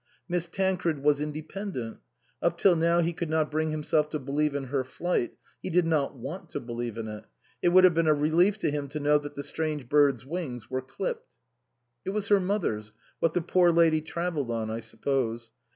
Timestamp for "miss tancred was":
0.27-1.21